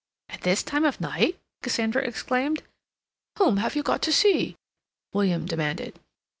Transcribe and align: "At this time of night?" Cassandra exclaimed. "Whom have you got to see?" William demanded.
"At 0.29 0.41
this 0.41 0.63
time 0.63 0.83
of 0.83 0.99
night?" 0.99 1.37
Cassandra 1.61 2.01
exclaimed. 2.01 2.63
"Whom 3.37 3.57
have 3.57 3.75
you 3.75 3.83
got 3.83 4.01
to 4.01 4.11
see?" 4.11 4.55
William 5.13 5.45
demanded. 5.45 5.99